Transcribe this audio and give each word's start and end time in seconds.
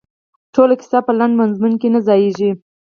ټوله 0.53 0.73
کیسه 0.79 0.99
په 1.07 1.11
لنډ 1.19 1.33
مضمون 1.41 1.73
کې 1.81 1.87
نه 1.93 1.99
ځاییږي. 2.07 2.51